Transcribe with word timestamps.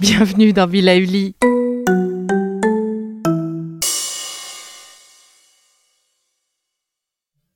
Bienvenue 0.00 0.52
dans 0.52 0.66
Villa 0.66 0.96
Uli. 0.96 1.36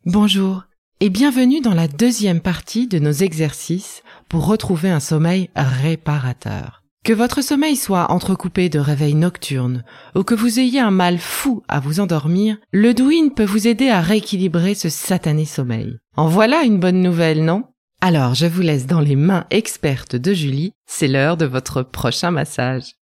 Bonjour 0.04 0.62
et 1.02 1.10
bienvenue 1.10 1.60
dans 1.60 1.74
la 1.74 1.88
deuxième 1.88 2.40
partie 2.40 2.86
de 2.86 3.00
nos 3.00 3.10
exercices 3.10 4.04
pour 4.28 4.46
retrouver 4.46 4.88
un 4.88 5.00
sommeil 5.00 5.50
réparateur. 5.56 6.84
Que 7.04 7.12
votre 7.12 7.42
sommeil 7.42 7.74
soit 7.74 8.12
entrecoupé 8.12 8.68
de 8.68 8.78
réveils 8.78 9.16
nocturnes 9.16 9.82
ou 10.14 10.22
que 10.22 10.36
vous 10.36 10.60
ayez 10.60 10.78
un 10.78 10.92
mal 10.92 11.18
fou 11.18 11.64
à 11.66 11.80
vous 11.80 11.98
endormir, 11.98 12.56
le 12.70 12.94
Douyin 12.94 13.30
peut 13.30 13.42
vous 13.44 13.66
aider 13.66 13.88
à 13.88 14.00
rééquilibrer 14.00 14.76
ce 14.76 14.88
satané 14.88 15.44
sommeil. 15.44 15.98
En 16.16 16.28
voilà 16.28 16.62
une 16.62 16.78
bonne 16.78 17.02
nouvelle, 17.02 17.44
non? 17.44 17.64
Alors, 18.00 18.36
je 18.36 18.46
vous 18.46 18.62
laisse 18.62 18.86
dans 18.86 19.00
les 19.00 19.16
mains 19.16 19.46
expertes 19.50 20.14
de 20.14 20.32
Julie. 20.32 20.72
C'est 20.86 21.08
l'heure 21.08 21.36
de 21.36 21.46
votre 21.46 21.82
prochain 21.82 22.30
massage. 22.30 22.94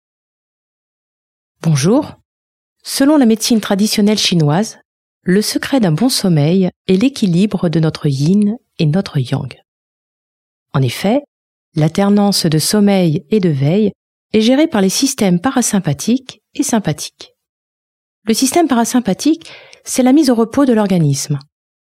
Bonjour. 1.61 2.14
Selon 2.83 3.19
la 3.19 3.27
médecine 3.27 3.61
traditionnelle 3.61 4.17
chinoise, 4.17 4.79
le 5.23 5.43
secret 5.43 5.81
d'un 5.81 5.93
bon 5.93 6.09
sommeil 6.09 6.71
est 6.87 6.97
l'équilibre 6.97 7.69
de 7.69 7.81
notre 7.81 8.07
yin 8.07 8.57
et 8.79 8.87
notre 8.87 9.19
yang. 9.19 9.55
En 10.73 10.81
effet, 10.83 11.23
l'alternance 11.75 12.47
de 12.47 12.59
sommeil 12.59 13.25
et 13.31 13.41
de 13.41 13.51
veille 13.51 13.93
est 14.33 14.41
gérée 14.41 14.69
par 14.69 14.81
les 14.81 14.89
systèmes 14.89 15.41
parasympathiques 15.41 16.41
et 16.55 16.63
sympathiques. 16.63 17.35
Le 18.25 18.35
système 18.35 18.69
parasympathique, 18.69 19.51
c'est 19.85 20.03
la 20.03 20.13
mise 20.13 20.31
au 20.31 20.35
repos 20.35 20.65
de 20.65 20.73
l'organisme, 20.73 21.39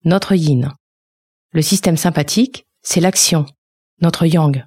notre 0.04 0.34
yin. 0.34 0.74
Le 1.52 1.62
système 1.62 1.98
sympathique, 1.98 2.66
c'est 2.82 3.02
l'action, 3.02 3.46
notre 4.02 4.26
yang. 4.26 4.66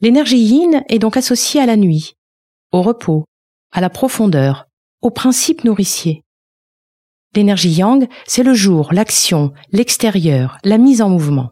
L'énergie 0.00 0.38
yin 0.38 0.82
est 0.88 0.98
donc 0.98 1.16
associée 1.16 1.60
à 1.60 1.66
la 1.66 1.76
nuit, 1.76 2.14
au 2.72 2.82
repos, 2.82 3.24
à 3.70 3.80
la 3.80 3.90
profondeur, 3.90 4.66
au 5.02 5.10
principe 5.10 5.64
nourricier. 5.64 6.24
L'énergie 7.34 7.70
yang, 7.70 8.08
c'est 8.26 8.42
le 8.42 8.54
jour, 8.54 8.92
l'action, 8.92 9.52
l'extérieur, 9.70 10.58
la 10.64 10.78
mise 10.78 11.00
en 11.00 11.08
mouvement. 11.08 11.50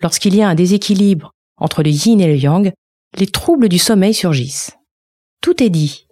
Lorsqu'il 0.00 0.34
y 0.34 0.42
a 0.42 0.48
un 0.48 0.54
déséquilibre 0.54 1.32
entre 1.56 1.82
le 1.82 1.90
yin 1.90 2.20
et 2.20 2.26
le 2.26 2.36
yang, 2.36 2.72
les 3.18 3.26
troubles 3.26 3.68
du 3.68 3.78
sommeil 3.78 4.14
surgissent. 4.14 4.72
Tout 5.40 5.62
est 5.62 5.70
dit. 5.70 6.06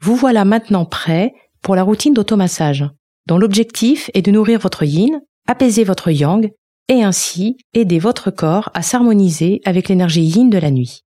Vous 0.00 0.16
voilà 0.16 0.44
maintenant 0.44 0.84
prêt 0.84 1.32
pour 1.62 1.76
la 1.76 1.82
routine 1.82 2.12
d'automassage, 2.12 2.84
dont 3.26 3.38
l'objectif 3.38 4.10
est 4.14 4.22
de 4.22 4.30
nourrir 4.30 4.58
votre 4.58 4.84
yin, 4.84 5.20
apaiser 5.46 5.84
votre 5.84 6.10
yang 6.10 6.50
et 6.88 7.02
ainsi 7.02 7.56
aider 7.72 7.98
votre 7.98 8.30
corps 8.30 8.70
à 8.74 8.82
s'harmoniser 8.82 9.60
avec 9.64 9.88
l'énergie 9.88 10.24
yin 10.24 10.50
de 10.50 10.58
la 10.58 10.70
nuit. 10.70 11.02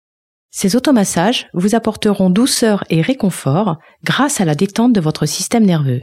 Ces 0.51 0.77
automassages 0.77 1.49
vous 1.53 1.75
apporteront 1.75 2.31
douceur 2.31 2.85
et 2.89 3.03
réconfort 3.03 3.77
grâce 4.05 4.41
à 4.41 4.45
la 4.45 4.55
détente 4.55 4.95
de 4.95 5.01
votre 5.01 5.27
système 5.27 5.67
nerveux. 5.67 6.03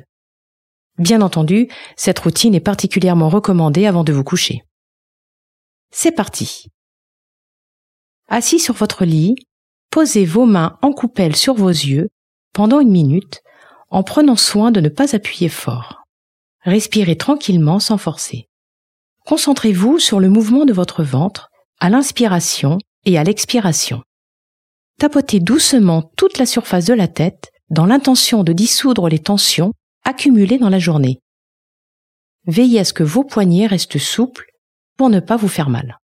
Bien 0.97 1.21
entendu, 1.21 1.69
cette 1.95 2.19
routine 2.19 2.53
est 2.53 2.59
particulièrement 2.59 3.29
recommandée 3.29 3.87
avant 3.87 4.03
de 4.03 4.13
vous 4.13 4.23
coucher. 4.23 4.63
C'est 5.91 6.11
parti. 6.11 6.67
Assis 8.27 8.59
sur 8.59 8.75
votre 8.75 9.05
lit, 9.05 9.35
posez 9.89 10.25
vos 10.25 10.45
mains 10.45 10.77
en 10.81 10.91
coupelle 10.91 11.35
sur 11.35 11.55
vos 11.55 11.69
yeux 11.69 12.09
pendant 12.53 12.79
une 12.79 12.91
minute 12.91 13.41
en 13.89 14.03
prenant 14.03 14.35
soin 14.35 14.71
de 14.71 14.81
ne 14.81 14.89
pas 14.89 15.15
appuyer 15.15 15.49
fort. 15.49 16.03
Respirez 16.61 17.17
tranquillement 17.17 17.79
sans 17.79 17.97
forcer. 17.97 18.47
Concentrez-vous 19.25 19.99
sur 19.99 20.19
le 20.19 20.29
mouvement 20.29 20.65
de 20.65 20.73
votre 20.73 21.03
ventre 21.03 21.49
à 21.79 21.89
l'inspiration 21.89 22.77
et 23.05 23.17
à 23.17 23.23
l'expiration. 23.23 24.03
Tapotez 24.99 25.39
doucement 25.39 26.11
toute 26.15 26.37
la 26.37 26.45
surface 26.45 26.85
de 26.85 26.93
la 26.93 27.07
tête 27.07 27.51
dans 27.69 27.85
l'intention 27.85 28.43
de 28.43 28.53
dissoudre 28.53 29.09
les 29.09 29.19
tensions 29.19 29.73
accumulées 30.03 30.58
dans 30.58 30.69
la 30.69 30.80
journée. 30.80 31.19
Veillez 32.46 32.80
à 32.80 32.84
ce 32.84 32.94
que 32.94 33.03
vos 33.03 33.24
poignets 33.24 33.68
restent 33.68 33.97
souples 33.97 34.52
pour 34.97 35.09
ne 35.09 35.19
pas 35.19 35.38
vous 35.38 35.47
faire 35.47 35.69
mal. 35.69 36.00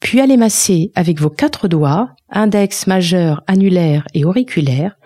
Puis 0.00 0.20
allez 0.20 0.36
masser 0.36 0.90
avec 0.94 1.20
vos 1.20 1.30
quatre 1.30 1.68
doigts, 1.68 2.10
index, 2.28 2.86
majeur, 2.86 3.42
annulaire 3.46 4.06
et 4.14 4.24
auriculaire, 4.24 4.96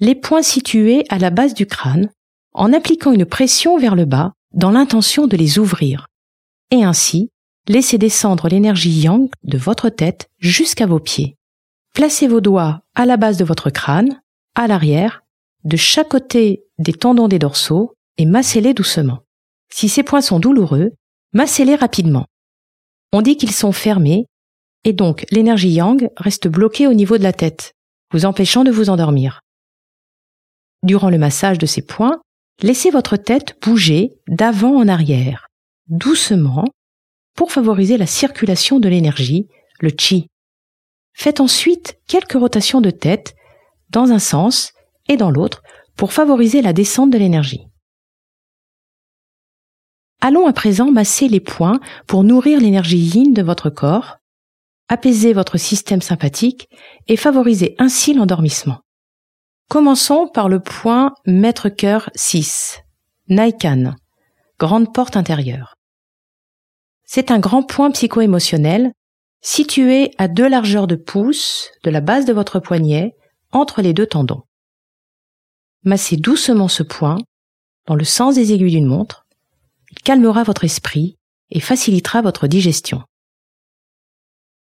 les 0.00 0.14
points 0.14 0.42
situés 0.42 1.04
à 1.08 1.18
la 1.18 1.30
base 1.30 1.54
du 1.54 1.66
crâne 1.66 2.10
en 2.52 2.72
appliquant 2.72 3.12
une 3.12 3.24
pression 3.24 3.78
vers 3.78 3.94
le 3.94 4.04
bas 4.04 4.32
dans 4.52 4.70
l'intention 4.70 5.26
de 5.26 5.36
les 5.36 5.58
ouvrir 5.58 6.06
et 6.70 6.82
ainsi 6.82 7.30
laissez 7.68 7.98
descendre 7.98 8.48
l'énergie 8.48 8.90
yang 8.90 9.28
de 9.44 9.58
votre 9.58 9.88
tête 9.88 10.28
jusqu'à 10.38 10.86
vos 10.86 10.98
pieds. 10.98 11.36
Placez 11.94 12.26
vos 12.26 12.40
doigts 12.40 12.80
à 12.94 13.06
la 13.06 13.16
base 13.16 13.36
de 13.36 13.44
votre 13.44 13.70
crâne, 13.70 14.20
à 14.54 14.66
l'arrière, 14.66 15.22
de 15.64 15.76
chaque 15.76 16.08
côté 16.08 16.61
des 16.78 16.92
tendons 16.92 17.28
des 17.28 17.38
dorsaux 17.38 17.94
et 18.18 18.26
massez-les 18.26 18.74
doucement. 18.74 19.20
Si 19.72 19.88
ces 19.88 20.02
points 20.02 20.20
sont 20.20 20.38
douloureux, 20.38 20.92
massez-les 21.32 21.76
rapidement. 21.76 22.26
On 23.12 23.22
dit 23.22 23.36
qu'ils 23.36 23.52
sont 23.52 23.72
fermés 23.72 24.26
et 24.84 24.92
donc 24.92 25.24
l'énergie 25.30 25.70
yang 25.70 26.08
reste 26.16 26.48
bloquée 26.48 26.86
au 26.86 26.94
niveau 26.94 27.18
de 27.18 27.22
la 27.22 27.32
tête, 27.32 27.72
vous 28.12 28.26
empêchant 28.26 28.64
de 28.64 28.70
vous 28.70 28.90
endormir. 28.90 29.40
Durant 30.82 31.10
le 31.10 31.18
massage 31.18 31.58
de 31.58 31.66
ces 31.66 31.82
points, 31.82 32.20
laissez 32.60 32.90
votre 32.90 33.16
tête 33.16 33.56
bouger 33.62 34.14
d'avant 34.28 34.76
en 34.76 34.88
arrière 34.88 35.46
doucement 35.88 36.64
pour 37.34 37.52
favoriser 37.52 37.96
la 37.96 38.06
circulation 38.06 38.78
de 38.80 38.88
l'énergie, 38.88 39.48
le 39.80 39.90
chi. 39.96 40.26
Faites 41.14 41.40
ensuite 41.40 41.98
quelques 42.06 42.32
rotations 42.32 42.80
de 42.80 42.90
tête 42.90 43.34
dans 43.90 44.10
un 44.12 44.18
sens 44.18 44.72
et 45.08 45.16
dans 45.16 45.30
l'autre 45.30 45.62
pour 45.96 46.12
favoriser 46.12 46.62
la 46.62 46.72
descente 46.72 47.10
de 47.10 47.18
l'énergie. 47.18 47.66
Allons 50.20 50.46
à 50.46 50.52
présent 50.52 50.90
masser 50.90 51.28
les 51.28 51.40
points 51.40 51.80
pour 52.06 52.22
nourrir 52.22 52.60
l'énergie 52.60 52.98
yin 52.98 53.32
de 53.32 53.42
votre 53.42 53.70
corps, 53.70 54.18
apaiser 54.88 55.32
votre 55.32 55.58
système 55.58 56.00
sympathique 56.00 56.68
et 57.08 57.16
favoriser 57.16 57.74
ainsi 57.78 58.14
l'endormissement. 58.14 58.78
Commençons 59.68 60.28
par 60.28 60.48
le 60.48 60.60
point 60.60 61.14
maître 61.26 61.68
cœur 61.68 62.10
6, 62.14 62.80
Naikan, 63.28 63.94
grande 64.58 64.92
porte 64.92 65.16
intérieure. 65.16 65.74
C'est 67.04 67.30
un 67.30 67.38
grand 67.38 67.62
point 67.62 67.90
psycho-émotionnel 67.90 68.92
situé 69.40 70.12
à 70.18 70.28
deux 70.28 70.48
largeurs 70.48 70.86
de 70.86 70.94
pouce 70.94 71.68
de 71.82 71.90
la 71.90 72.00
base 72.00 72.26
de 72.26 72.32
votre 72.32 72.60
poignet 72.60 73.14
entre 73.50 73.82
les 73.82 73.92
deux 73.92 74.06
tendons. 74.06 74.42
Massez 75.84 76.16
doucement 76.16 76.68
ce 76.68 76.82
point 76.82 77.18
dans 77.86 77.96
le 77.96 78.04
sens 78.04 78.36
des 78.36 78.52
aiguilles 78.52 78.70
d'une 78.70 78.86
montre. 78.86 79.26
Il 79.90 79.98
calmera 80.00 80.44
votre 80.44 80.64
esprit 80.64 81.16
et 81.50 81.60
facilitera 81.60 82.22
votre 82.22 82.46
digestion. 82.46 83.02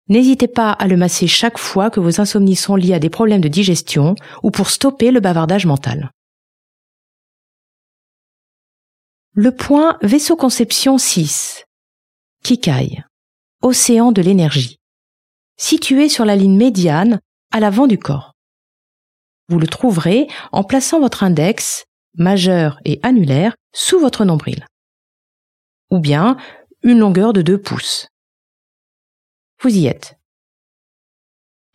N'hésitez 0.09 0.47
pas 0.47 0.71
à 0.71 0.87
le 0.87 0.97
masser 0.97 1.27
chaque 1.27 1.57
fois 1.57 1.89
que 1.89 1.99
vos 1.99 2.19
insomnies 2.19 2.55
sont 2.55 2.75
liées 2.75 2.93
à 2.93 2.99
des 2.99 3.09
problèmes 3.09 3.41
de 3.41 3.47
digestion 3.47 4.15
ou 4.41 4.51
pour 4.51 4.69
stopper 4.69 5.11
le 5.11 5.19
bavardage 5.19 5.65
mental. 5.65 6.11
Le 9.33 9.55
point 9.55 9.97
vaisseau 10.01 10.35
conception 10.35 10.97
6. 10.97 11.65
Kikai. 12.43 13.03
Océan 13.61 14.11
de 14.11 14.21
l'énergie. 14.21 14.77
Situé 15.57 16.09
sur 16.09 16.25
la 16.25 16.35
ligne 16.35 16.57
médiane 16.57 17.19
à 17.51 17.59
l'avant 17.59 17.87
du 17.87 17.97
corps. 17.97 18.32
Vous 19.49 19.59
le 19.59 19.67
trouverez 19.67 20.27
en 20.51 20.63
plaçant 20.63 20.99
votre 20.99 21.23
index, 21.23 21.85
majeur 22.17 22.79
et 22.85 22.99
annulaire, 23.03 23.55
sous 23.73 23.99
votre 23.99 24.25
nombril. 24.25 24.65
Ou 25.89 25.99
bien 25.99 26.37
une 26.83 26.99
longueur 26.99 27.33
de 27.33 27.41
2 27.41 27.61
pouces. 27.61 28.07
Vous 29.61 29.69
y 29.69 29.87
êtes. 29.87 30.17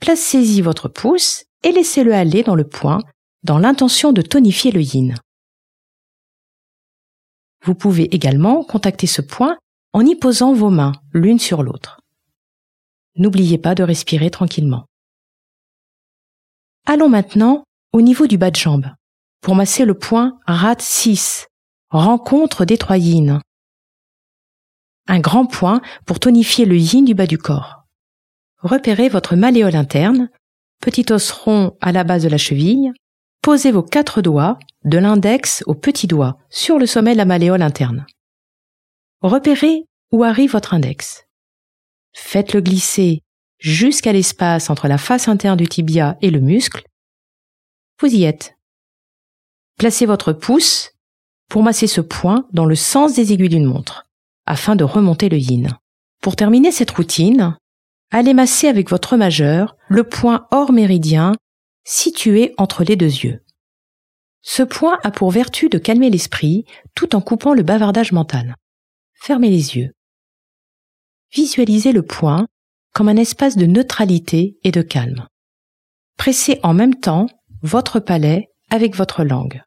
Placez-y 0.00 0.60
votre 0.60 0.88
pouce 0.88 1.44
et 1.62 1.72
laissez-le 1.72 2.14
aller 2.14 2.42
dans 2.42 2.54
le 2.54 2.68
point 2.68 3.00
dans 3.42 3.58
l'intention 3.58 4.12
de 4.12 4.22
tonifier 4.22 4.70
le 4.70 4.80
yin. 4.80 5.14
Vous 7.64 7.74
pouvez 7.74 8.14
également 8.14 8.64
contacter 8.64 9.06
ce 9.06 9.22
point 9.22 9.58
en 9.92 10.04
y 10.04 10.14
posant 10.14 10.52
vos 10.52 10.70
mains 10.70 10.92
l'une 11.12 11.38
sur 11.38 11.62
l'autre. 11.62 12.00
N'oubliez 13.16 13.58
pas 13.58 13.74
de 13.74 13.82
respirer 13.82 14.30
tranquillement. 14.30 14.87
Allons 16.90 17.10
maintenant 17.10 17.64
au 17.92 18.00
niveau 18.00 18.26
du 18.26 18.38
bas 18.38 18.50
de 18.50 18.56
jambe 18.56 18.86
pour 19.42 19.54
masser 19.54 19.84
le 19.84 19.92
point 19.92 20.40
RAT 20.46 20.80
6, 20.80 21.46
rencontre 21.90 22.64
des 22.64 22.78
trois 22.78 22.96
yin. 22.96 23.42
Un 25.06 25.20
grand 25.20 25.44
point 25.44 25.82
pour 26.06 26.18
tonifier 26.18 26.64
le 26.64 26.78
yin 26.78 27.04
du 27.04 27.12
bas 27.12 27.26
du 27.26 27.36
corps. 27.36 27.84
Repérez 28.62 29.10
votre 29.10 29.36
malléole 29.36 29.76
interne, 29.76 30.30
petit 30.80 31.12
os 31.12 31.30
rond 31.30 31.76
à 31.82 31.92
la 31.92 32.04
base 32.04 32.22
de 32.22 32.30
la 32.30 32.38
cheville, 32.38 32.94
Posez 33.42 33.70
vos 33.70 33.82
quatre 33.82 34.22
doigts, 34.22 34.58
de 34.84 34.96
l'index 34.96 35.62
au 35.66 35.74
petit 35.74 36.06
doigt, 36.06 36.38
sur 36.48 36.78
le 36.78 36.86
sommet 36.86 37.12
de 37.12 37.18
la 37.18 37.26
malléole 37.26 37.60
interne. 37.60 38.06
Repérez 39.20 39.84
où 40.10 40.24
arrive 40.24 40.52
votre 40.52 40.72
index. 40.72 41.26
Faites-le 42.14 42.62
glisser 42.62 43.20
jusqu'à 43.58 44.12
l'espace 44.12 44.70
entre 44.70 44.88
la 44.88 44.98
face 44.98 45.28
interne 45.28 45.56
du 45.56 45.68
tibia 45.68 46.16
et 46.22 46.30
le 46.30 46.40
muscle. 46.40 46.84
Vous 48.00 48.08
y 48.08 48.24
êtes. 48.24 48.56
Placez 49.76 50.06
votre 50.06 50.32
pouce 50.32 50.92
pour 51.48 51.62
masser 51.62 51.86
ce 51.86 52.00
point 52.00 52.46
dans 52.52 52.66
le 52.66 52.74
sens 52.74 53.14
des 53.14 53.32
aiguilles 53.32 53.48
d'une 53.48 53.64
montre, 53.64 54.06
afin 54.46 54.76
de 54.76 54.84
remonter 54.84 55.28
le 55.28 55.38
yin. 55.38 55.78
Pour 56.20 56.36
terminer 56.36 56.72
cette 56.72 56.90
routine, 56.90 57.56
allez 58.10 58.34
masser 58.34 58.68
avec 58.68 58.90
votre 58.90 59.16
majeur 59.16 59.76
le 59.88 60.04
point 60.04 60.46
hors 60.50 60.72
méridien 60.72 61.32
situé 61.84 62.54
entre 62.58 62.84
les 62.84 62.96
deux 62.96 63.06
yeux. 63.06 63.42
Ce 64.42 64.62
point 64.62 64.98
a 65.02 65.10
pour 65.10 65.30
vertu 65.30 65.68
de 65.68 65.78
calmer 65.78 66.10
l'esprit 66.10 66.64
tout 66.94 67.16
en 67.16 67.20
coupant 67.20 67.54
le 67.54 67.62
bavardage 67.62 68.12
mental. 68.12 68.54
Fermez 69.14 69.50
les 69.50 69.76
yeux. 69.76 69.92
Visualisez 71.32 71.92
le 71.92 72.02
point 72.02 72.46
comme 72.98 73.08
un 73.08 73.16
espace 73.16 73.56
de 73.56 73.66
neutralité 73.66 74.58
et 74.64 74.72
de 74.72 74.82
calme. 74.82 75.28
Pressez 76.16 76.58
en 76.64 76.74
même 76.74 76.96
temps 76.96 77.28
votre 77.62 78.00
palais 78.00 78.48
avec 78.70 78.96
votre 78.96 79.22
langue. 79.22 79.62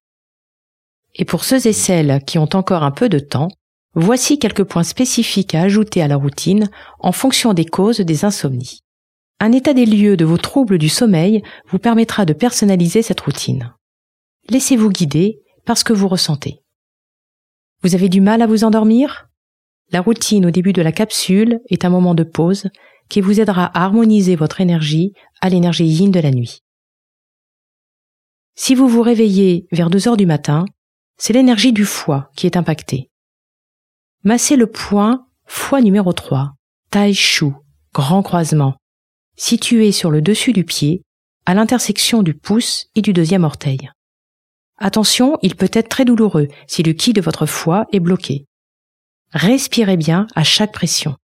Et 1.15 1.23
pour 1.23 1.45
ceux 1.45 1.65
et 1.65 1.71
celles 1.71 2.21
qui 2.27 2.37
ont 2.39 2.49
encore 2.51 2.83
un 2.83 2.91
peu 2.91 3.07
de 3.07 3.19
temps, 3.19 3.47
voici 3.93 4.37
quelques 4.37 4.65
points 4.65 4.83
spécifiques 4.83 5.55
à 5.55 5.61
ajouter 5.61 6.01
à 6.01 6.09
la 6.09 6.17
routine 6.17 6.69
en 6.99 7.13
fonction 7.13 7.53
des 7.53 7.63
causes 7.63 8.01
des 8.01 8.25
insomnies. 8.25 8.81
Un 9.39 9.53
état 9.53 9.73
des 9.73 9.85
lieux 9.85 10.17
de 10.17 10.25
vos 10.25 10.37
troubles 10.37 10.77
du 10.77 10.89
sommeil 10.89 11.41
vous 11.69 11.79
permettra 11.79 12.25
de 12.25 12.33
personnaliser 12.33 13.01
cette 13.01 13.21
routine. 13.21 13.73
Laissez-vous 14.49 14.89
guider 14.89 15.39
par 15.63 15.77
ce 15.77 15.85
que 15.85 15.93
vous 15.93 16.09
ressentez. 16.09 16.63
Vous 17.81 17.95
avez 17.95 18.09
du 18.09 18.19
mal 18.19 18.41
à 18.41 18.47
vous 18.47 18.65
endormir? 18.65 19.29
La 19.93 20.01
routine 20.01 20.45
au 20.45 20.51
début 20.51 20.73
de 20.73 20.81
la 20.81 20.91
capsule 20.91 21.61
est 21.69 21.85
un 21.85 21.89
moment 21.89 22.13
de 22.13 22.23
pause 22.23 22.67
qui 23.11 23.19
vous 23.19 23.41
aidera 23.41 23.65
à 23.65 23.83
harmoniser 23.83 24.37
votre 24.37 24.61
énergie 24.61 25.11
à 25.41 25.49
l'énergie 25.49 25.83
yin 25.83 26.11
de 26.11 26.19
la 26.21 26.31
nuit. 26.31 26.61
Si 28.55 28.73
vous 28.73 28.87
vous 28.87 29.01
réveillez 29.01 29.67
vers 29.73 29.89
2 29.89 30.07
heures 30.07 30.15
du 30.15 30.25
matin, 30.25 30.63
c'est 31.17 31.33
l'énergie 31.33 31.73
du 31.73 31.83
foie 31.83 32.31
qui 32.37 32.45
est 32.45 32.55
impactée. 32.55 33.09
Massez 34.23 34.55
le 34.55 34.65
point 34.65 35.27
foie 35.45 35.81
numéro 35.81 36.13
3, 36.13 36.53
Tai 36.89 37.13
Shu, 37.13 37.47
grand 37.93 38.23
croisement, 38.23 38.77
situé 39.35 39.91
sur 39.91 40.09
le 40.09 40.21
dessus 40.21 40.53
du 40.53 40.63
pied, 40.63 41.03
à 41.45 41.53
l'intersection 41.53 42.23
du 42.23 42.33
pouce 42.33 42.85
et 42.95 43.01
du 43.01 43.11
deuxième 43.11 43.43
orteil. 43.43 43.89
Attention, 44.77 45.37
il 45.41 45.57
peut 45.57 45.69
être 45.73 45.89
très 45.89 46.05
douloureux 46.05 46.47
si 46.65 46.81
le 46.81 46.93
qui 46.93 47.11
de 47.11 47.19
votre 47.19 47.45
foie 47.45 47.87
est 47.91 47.99
bloqué. 47.99 48.45
Respirez 49.33 49.97
bien 49.97 50.27
à 50.33 50.45
chaque 50.45 50.71
pression. 50.71 51.17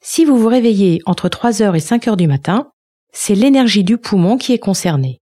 Si 0.00 0.24
vous 0.24 0.38
vous 0.38 0.48
réveillez 0.48 1.00
entre 1.06 1.28
3 1.28 1.62
heures 1.62 1.74
et 1.74 1.80
5 1.80 2.08
heures 2.08 2.16
du 2.16 2.26
matin, 2.26 2.70
c'est 3.12 3.34
l'énergie 3.34 3.84
du 3.84 3.98
poumon 3.98 4.36
qui 4.36 4.52
est 4.52 4.58
concernée. 4.58 5.20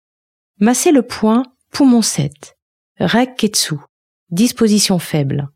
Massez 0.58 0.92
le 0.92 1.02
point 1.02 1.44
poumon 1.72 2.02
7, 2.02 2.56
Rekketsu, 3.00 3.76
disposition 4.30 4.98
faible, 4.98 5.48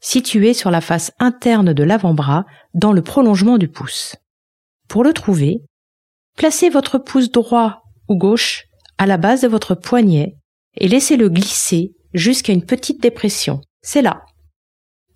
situé 0.00 0.54
sur 0.54 0.70
la 0.70 0.80
face 0.80 1.12
interne 1.18 1.72
de 1.72 1.82
l'avant-bras 1.82 2.44
dans 2.74 2.92
le 2.92 3.02
prolongement 3.02 3.58
du 3.58 3.68
pouce. 3.68 4.16
Pour 4.88 5.04
le 5.04 5.12
trouver, 5.12 5.62
placez 6.36 6.70
votre 6.70 6.98
pouce 6.98 7.30
droit 7.30 7.82
ou 8.08 8.16
gauche 8.16 8.64
à 8.98 9.06
la 9.06 9.16
base 9.16 9.42
de 9.42 9.48
votre 9.48 9.74
poignet 9.74 10.36
et 10.76 10.88
laissez-le 10.88 11.28
glisser 11.28 11.94
jusqu'à 12.14 12.52
une 12.52 12.64
petite 12.64 13.02
dépression. 13.02 13.60
C'est 13.82 14.02
là. 14.02 14.22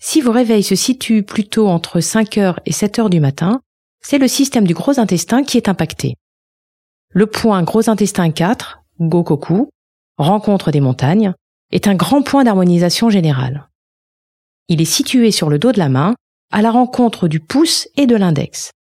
Si 0.03 0.23
vos 0.23 0.33
réveils 0.33 0.63
se 0.63 0.75
situent 0.75 1.23
plutôt 1.23 1.69
entre 1.69 2.01
5 2.01 2.39
heures 2.39 2.59
et 2.65 2.73
7 2.73 2.99
heures 2.99 3.11
du 3.11 3.21
matin, 3.21 3.61
c'est 4.01 4.17
le 4.17 4.29
système 4.29 4.67
du 4.67 4.73
gros 4.73 4.99
intestin 4.99 5.45
qui 5.45 5.59
est 5.59 5.69
impacté. 5.69 6.15
Le 7.11 7.27
point 7.27 7.63
gros 7.63 7.91
intestin 7.91 8.31
4, 8.31 8.81
Gokoku, 8.99 9.69
rencontre 10.17 10.71
des 10.71 10.81
montagnes, 10.81 11.35
est 11.71 11.87
un 11.87 11.95
grand 11.95 12.23
point 12.23 12.45
d'harmonisation 12.45 13.11
générale. 13.11 13.69
Il 14.69 14.81
est 14.81 14.87
situé 14.87 15.31
sur 15.33 15.51
le 15.51 15.59
dos 15.59 15.73
de 15.73 15.79
la 15.79 15.91
main, 15.91 16.15
à 16.51 16.63
la 16.63 16.71
rencontre 16.71 17.29
du 17.29 17.39
pouce 17.39 17.87
et 17.97 18.07
de 18.07 18.17
l'index. 18.17 18.71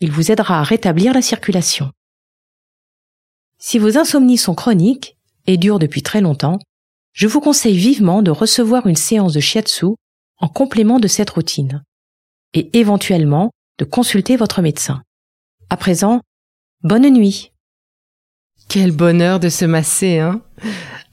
Il 0.00 0.12
vous 0.12 0.30
aidera 0.30 0.60
à 0.60 0.62
rétablir 0.62 1.14
la 1.14 1.22
circulation. 1.22 1.90
Si 3.58 3.78
vos 3.78 3.98
insomnies 3.98 4.38
sont 4.38 4.54
chroniques 4.54 5.16
et 5.46 5.56
durent 5.56 5.78
depuis 5.80 6.02
très 6.02 6.20
longtemps, 6.20 6.58
je 7.12 7.26
vous 7.26 7.40
conseille 7.40 7.76
vivement 7.76 8.22
de 8.22 8.30
recevoir 8.30 8.86
une 8.86 8.96
séance 8.96 9.32
de 9.32 9.40
shiatsu 9.40 9.96
en 10.38 10.48
complément 10.48 10.98
de 10.98 11.08
cette 11.08 11.30
routine 11.30 11.82
et 12.52 12.70
éventuellement 12.78 13.50
de 13.78 13.84
consulter 13.84 14.36
votre 14.36 14.62
médecin. 14.62 15.02
À 15.70 15.76
présent, 15.76 16.20
bonne 16.82 17.08
nuit. 17.10 17.52
Quel 18.68 18.92
bonheur 18.92 19.40
de 19.40 19.48
se 19.48 19.64
masser, 19.64 20.18
hein 20.18 20.40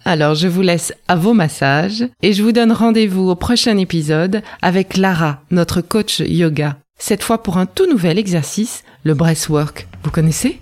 Alors 0.06 0.36
je 0.36 0.48
vous 0.48 0.62
laisse 0.62 0.94
à 1.08 1.16
vos 1.16 1.34
massages 1.34 2.06
et 2.22 2.34
je 2.34 2.44
vous 2.44 2.51
donne 2.51 2.72
rendez-vous 2.72 3.30
au 3.30 3.36
prochain 3.36 3.78
épisode 3.78 4.42
avec 4.62 4.98
Lara, 4.98 5.42
notre 5.51 5.82
coach 5.82 6.20
yoga 6.20 6.78
cette 7.01 7.24
fois 7.24 7.42
pour 7.42 7.58
un 7.58 7.66
tout 7.66 7.88
nouvel 7.88 8.20
exercice, 8.20 8.84
le 9.04 9.16
breathwork. 9.16 9.88
Vous 10.04 10.12
connaissez? 10.12 10.62